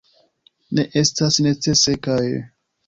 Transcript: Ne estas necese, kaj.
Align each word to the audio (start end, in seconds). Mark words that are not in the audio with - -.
Ne 0.79 0.87
estas 1.03 1.39
necese, 1.49 1.99
kaj. 2.09 2.23